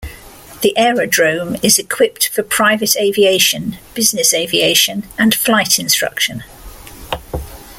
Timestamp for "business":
3.93-4.33